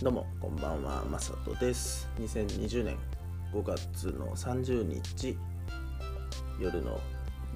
[0.00, 2.08] どうもこんばんはまさとです。
[2.20, 2.96] 2020年
[3.52, 5.36] 5月の30日
[6.60, 7.00] 夜の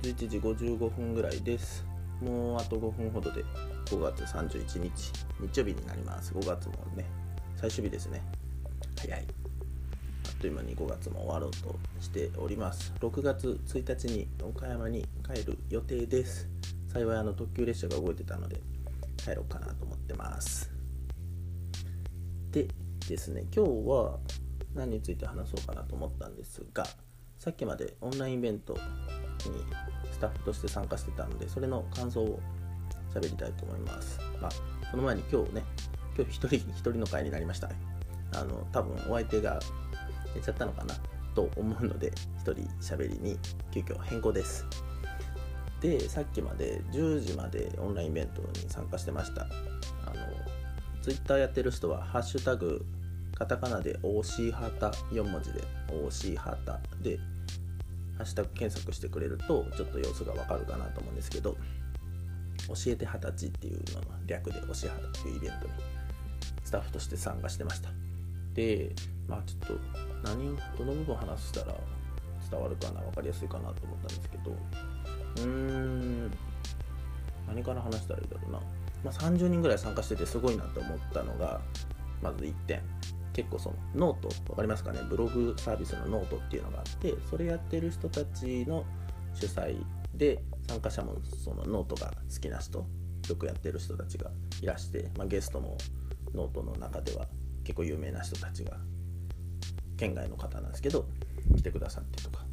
[0.02, 1.86] 11時55分ぐらいです。
[2.20, 3.44] もうあと5分ほどで
[3.86, 6.34] 5月31日日曜日になります。
[6.34, 7.04] 5月もね
[7.54, 8.20] 最終日ですね。
[8.98, 9.24] 早い。
[10.26, 12.92] あっという間に5月も終わろうとしております。
[12.98, 16.48] 6月1日に岡山に帰る予定です。
[16.92, 18.60] 幸いあの特急列車が動いてたので
[19.16, 20.81] 帰ろうかなと思ってます。
[22.52, 22.68] で
[23.08, 24.18] ですね今日は
[24.74, 26.86] 何について話そうかなと思ったんですが
[27.38, 28.80] さっきまでオンラインイベントに
[30.12, 32.40] スタッフとして参加してたのでそれの感想を
[33.12, 34.20] 喋りたいと思います。
[34.40, 34.50] まあ
[34.90, 35.64] その前に今日ね
[36.16, 37.70] 今日一人一人の会になりました
[38.34, 39.58] あの多分お相手が
[40.34, 40.94] 寝ちゃったのかな
[41.34, 43.38] と思うので一人喋りに
[43.72, 44.66] 急遽変更です。
[45.80, 49.46] でさっきまで10時までオンラインイベントに参加してました。
[51.02, 52.84] あのツイッターやってる人はハッシュタグ
[53.34, 57.18] カタカナで OC ハタ4文字で OC ハタで
[58.16, 61.56] ハッシュタグ検索してくれるとちょっと様子がわかるかなと思うんですけど
[62.68, 65.72] 教えて二十歳っていうのの略で教えはたっていうイベントに
[66.64, 67.90] スタッフとして参加してました。
[68.54, 68.94] で
[69.26, 69.80] まあちょっと
[70.22, 71.74] 何をどの部分話したら
[72.50, 76.30] 伝わるかな分かりやすいかなと思ったんですけどうーん
[77.52, 78.58] 何から話したらいいだろうな、
[79.04, 81.60] まあ、30人ぐらい参加しててすごいなと思ったのが
[82.22, 82.80] まず1点。
[83.32, 85.00] 結構そのノート分かりますかね？
[85.08, 88.84] ブログサービスのノートっていうのがあってそれやってる人たちの
[89.32, 89.82] 主催
[90.14, 92.84] で参加者もそのノートが好きな人
[93.28, 94.30] よくやってる人たちが
[94.60, 95.78] いらして、まあ、ゲストも
[96.34, 97.26] ノートの中では
[97.64, 98.76] 結構有名な人たちが
[99.96, 101.06] 県外の方なんですけど
[101.56, 102.44] 来てくださってとか。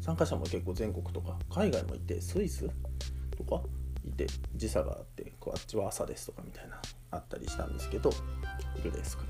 [0.00, 2.68] 参加者も結構全国とか海外もいてスイス
[3.36, 3.62] とか
[4.06, 8.12] いて時差があってこうあっちは朝ですとかみたいなあったりしたんですけど
[8.76, 9.24] 昼ですか、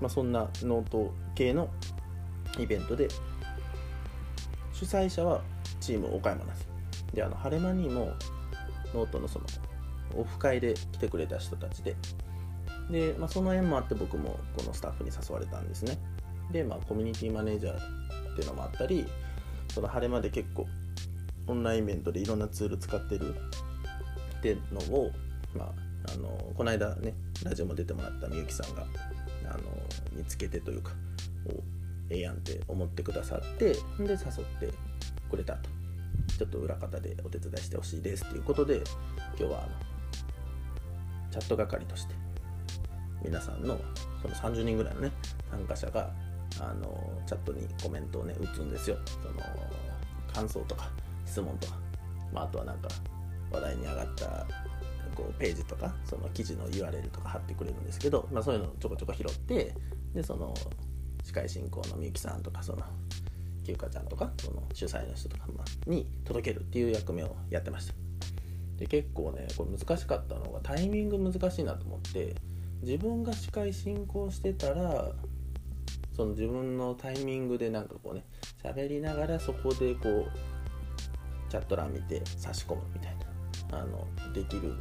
[0.00, 1.68] まあ、そんなノート系の
[2.58, 3.08] イベントで
[4.72, 5.42] 主催者は
[5.80, 6.68] チーム岡山なんです。
[7.14, 8.12] であの晴れ間にも
[8.94, 9.44] ノートのその
[10.16, 11.96] オフ会で来てくれた人たちで。
[12.90, 15.98] で、まあ、その縁もあって僕もこのスタッフに誘われたんですね。
[16.50, 19.06] で、まあ、コミュニティマネージャーっていうのもあったり
[19.72, 20.66] その晴れ間で結構
[21.46, 23.34] オンラインイベントでいろんなツール使ってる
[24.40, 25.10] ってのを、
[25.54, 27.14] まあ、あのこの間ね
[27.44, 28.86] ラジオも出てもらったみゆきさんが
[29.44, 29.60] あの
[30.12, 30.92] 見つけてというか
[31.46, 31.50] お
[32.08, 34.16] ええやんって思ってくださってで誘っ
[34.58, 34.74] て
[35.30, 35.68] くれたと。
[36.38, 38.82] ちょっと裏方でお手伝いしてほしいですっていうことで
[39.38, 39.68] 今日はあの
[41.30, 42.14] チャット係として
[43.22, 43.78] 皆さんの
[44.22, 45.12] その30人ぐらいのね
[45.50, 46.10] 参加者が
[46.58, 48.96] あのチャットにコメントをね打つんですよ。
[49.22, 49.40] その
[50.32, 50.88] 感想とか
[51.26, 51.74] 質問とか、
[52.32, 52.88] まあ、あとはなんか
[53.50, 54.46] 話題に上がった
[55.14, 59.74] こうページとかその記事の URL とか貼ってくれるんですけど、まあ、そういうのをちょこちょこ拾って
[60.14, 60.54] でその
[61.24, 62.82] 司会進行のみゆきさんとかその
[63.64, 65.46] きゆかちゃんとかその主催の人とか
[65.86, 67.94] に届けるっていう役目をやってました。
[68.78, 72.34] で結構ねこれ難しかったのがタイミング難しいなと思って
[72.80, 75.12] 自分が司会進行してたら
[76.16, 78.24] その自分のタイミングでなんかこうね
[78.64, 80.30] 喋りながらそこでこう
[81.50, 83.29] チャット欄見て差し込むみたいな。
[83.72, 84.74] あのできる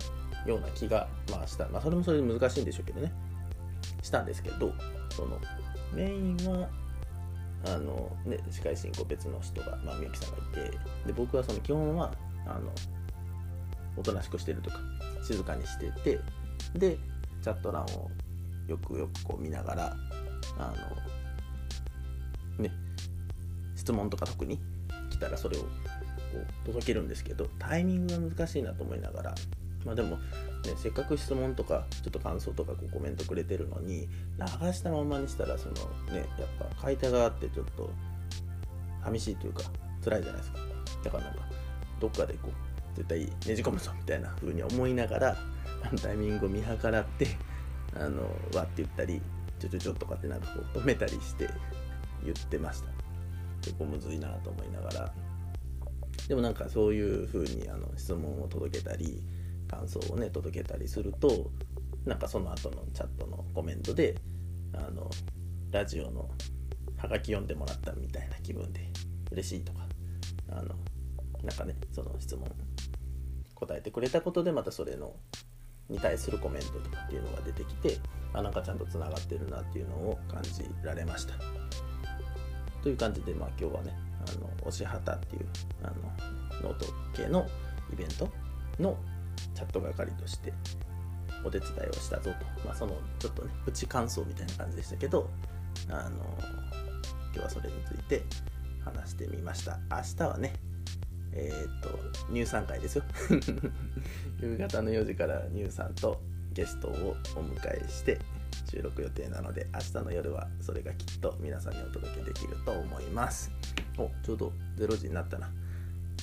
[0.45, 3.11] ような気が、まあ、した、まあ、それもそれで難しいんでしょうけどね。
[4.01, 4.73] したんですけど
[5.11, 5.39] その
[5.93, 6.69] メインは
[7.65, 12.13] あの、ね、司会進行別の人が、まあ、みゆきさんがいてで僕はその基本は
[12.45, 12.71] あの
[13.97, 14.77] おとなしくしてるとか
[15.23, 16.19] 静かにしてて
[16.73, 16.97] で
[17.41, 18.09] チャット欄を
[18.67, 19.95] よくよくこう見ながら
[20.57, 20.73] あ
[22.57, 22.71] のね
[23.75, 24.59] 質問とか特に
[25.09, 25.65] 来たらそれを
[26.31, 29.35] こう届けるんですけどタイミングが難しいなと思いながら
[29.85, 30.19] まあでも、ね、
[30.75, 34.07] せっかく質問とかちょっと感想とかこうコメントくれてるのに
[34.37, 35.73] 流したままにしたらその
[36.13, 37.89] ねやっぱ買い手があってちょっと
[39.03, 39.63] 寂しいというか
[40.03, 40.59] 辛いじゃないですか。
[41.03, 41.39] だからなんか
[41.99, 45.37] どっかでこう絶対ねじ込むぞみたいな風に思いながら
[46.01, 47.27] タイミングを見計らって
[47.95, 48.23] あの
[48.53, 49.21] わって言ったり
[49.59, 51.49] ちょちょちょとかってなんかこう止めたりして
[52.23, 52.89] 言ってました。
[53.61, 55.13] 結構むずいなと思いながら。
[56.29, 59.21] でもなんかそういう風にあの質問を届けたり
[59.67, 61.49] 感想をね届けたりすると
[62.05, 64.15] なんかその後のチャットのコメントで
[64.73, 65.09] あの
[65.71, 66.29] ラジオの
[66.97, 68.87] ハガキ読んでもらったみたいな気分で
[69.31, 69.79] 嬉しいとか
[70.51, 70.75] あの
[71.43, 72.47] なんかねその質問
[73.55, 75.15] 答えてくれたことでまたそれの
[75.89, 77.97] に対するコメントとかっていうのが出てきて
[78.33, 81.33] あなんかちゃんとつながってるなっていうのを感じられました。
[82.83, 85.45] という感じで、まあ、今日はねあの推し旗っていう
[85.83, 86.85] あのノート
[87.15, 87.47] 系の
[87.91, 88.29] イベント
[88.79, 88.97] の
[89.53, 90.53] チャット係として
[91.45, 95.29] お手伝いをしたぞと、まあ、そのちょっとねプチ感想みたいな感じでしたけど
[95.89, 96.25] あの
[97.33, 98.23] 今日はそれについて
[98.83, 99.79] 話してみました。
[99.89, 100.53] 明日はね
[101.31, 101.99] えっ、と
[102.33, 103.03] 乳酸会ですよ。
[104.41, 106.21] 夕方の4時から乳酸と
[106.53, 108.19] ゲストをお迎えして
[108.69, 113.51] 収録予定なので明日の夜はそれがきっと皆さんにお届けできると思います。
[113.97, 115.49] おちょうど0時になったな。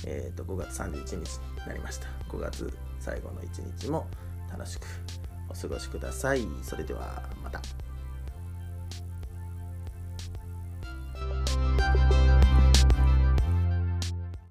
[0.05, 2.07] えっ、と5月31日になりました。
[2.29, 4.07] 5月最後の1日も
[4.49, 4.87] 楽しく
[5.49, 6.47] お過ごしください。
[6.63, 7.61] それではまた。